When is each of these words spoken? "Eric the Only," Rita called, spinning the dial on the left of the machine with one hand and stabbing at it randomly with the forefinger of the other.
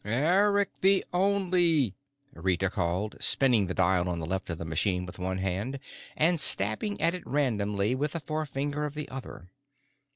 "Eric 0.03 0.71
the 0.81 1.05
Only," 1.13 1.93
Rita 2.33 2.71
called, 2.71 3.17
spinning 3.19 3.67
the 3.67 3.75
dial 3.75 4.09
on 4.09 4.17
the 4.17 4.25
left 4.25 4.49
of 4.49 4.57
the 4.57 4.65
machine 4.65 5.05
with 5.05 5.19
one 5.19 5.37
hand 5.37 5.77
and 6.17 6.39
stabbing 6.39 6.99
at 6.99 7.13
it 7.13 7.21
randomly 7.23 7.93
with 7.93 8.13
the 8.13 8.19
forefinger 8.19 8.83
of 8.85 8.95
the 8.95 9.07
other. 9.09 9.51